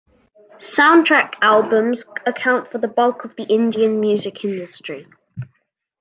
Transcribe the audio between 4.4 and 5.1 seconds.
industry.